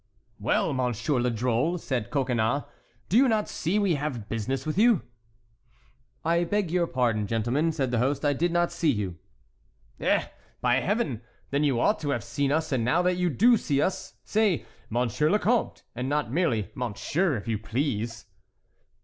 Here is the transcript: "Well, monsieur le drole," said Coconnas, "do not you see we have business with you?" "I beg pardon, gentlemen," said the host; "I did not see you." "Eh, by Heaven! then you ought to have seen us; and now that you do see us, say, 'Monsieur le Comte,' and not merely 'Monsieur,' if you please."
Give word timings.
"Well, 0.39 0.73
monsieur 0.73 1.19
le 1.19 1.29
drole," 1.29 1.77
said 1.77 2.09
Coconnas, 2.09 2.63
"do 3.07 3.27
not 3.27 3.43
you 3.43 3.47
see 3.49 3.77
we 3.77 3.93
have 3.93 4.27
business 4.29 4.65
with 4.65 4.75
you?" 4.79 5.03
"I 6.25 6.43
beg 6.43 6.75
pardon, 6.91 7.27
gentlemen," 7.27 7.71
said 7.71 7.91
the 7.91 7.99
host; 7.99 8.25
"I 8.25 8.33
did 8.33 8.51
not 8.51 8.71
see 8.71 8.89
you." 8.91 9.19
"Eh, 9.99 10.25
by 10.59 10.77
Heaven! 10.77 11.21
then 11.51 11.63
you 11.63 11.79
ought 11.79 11.99
to 11.99 12.09
have 12.09 12.23
seen 12.23 12.51
us; 12.51 12.71
and 12.71 12.83
now 12.83 13.03
that 13.03 13.17
you 13.17 13.29
do 13.29 13.57
see 13.57 13.79
us, 13.79 14.15
say, 14.25 14.65
'Monsieur 14.89 15.29
le 15.29 15.37
Comte,' 15.37 15.83
and 15.93 16.09
not 16.09 16.31
merely 16.31 16.71
'Monsieur,' 16.73 17.37
if 17.37 17.47
you 17.47 17.59
please." 17.59 18.25